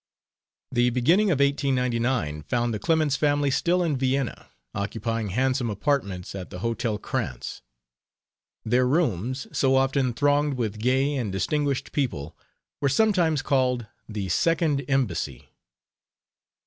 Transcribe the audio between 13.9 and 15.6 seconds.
the "Second Embassy."